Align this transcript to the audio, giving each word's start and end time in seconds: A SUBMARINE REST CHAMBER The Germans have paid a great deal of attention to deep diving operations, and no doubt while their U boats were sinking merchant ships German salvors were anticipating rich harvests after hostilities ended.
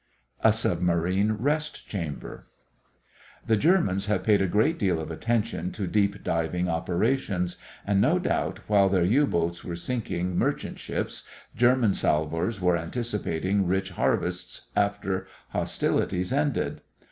A 0.43 0.51
SUBMARINE 0.51 1.33
REST 1.37 1.87
CHAMBER 1.87 2.47
The 3.45 3.55
Germans 3.55 4.07
have 4.07 4.23
paid 4.23 4.41
a 4.41 4.47
great 4.47 4.79
deal 4.79 4.99
of 4.99 5.11
attention 5.11 5.71
to 5.73 5.85
deep 5.85 6.23
diving 6.23 6.67
operations, 6.67 7.57
and 7.85 8.01
no 8.01 8.17
doubt 8.17 8.61
while 8.65 8.89
their 8.89 9.03
U 9.03 9.27
boats 9.27 9.63
were 9.63 9.75
sinking 9.75 10.35
merchant 10.35 10.79
ships 10.79 11.23
German 11.55 11.93
salvors 11.93 12.59
were 12.59 12.79
anticipating 12.79 13.67
rich 13.67 13.91
harvests 13.91 14.71
after 14.75 15.27
hostilities 15.49 16.33
ended. 16.33 16.81